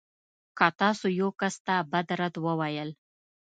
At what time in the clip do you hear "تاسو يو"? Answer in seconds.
0.79-1.29